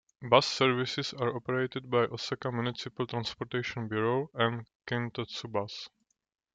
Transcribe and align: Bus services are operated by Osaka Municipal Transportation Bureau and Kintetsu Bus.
Bus 0.27 0.47
services 0.47 1.13
are 1.13 1.35
operated 1.35 1.87
by 1.91 2.05
Osaka 2.05 2.51
Municipal 2.51 3.05
Transportation 3.05 3.87
Bureau 3.87 4.31
and 4.33 4.65
Kintetsu 4.87 5.51
Bus. 5.51 5.89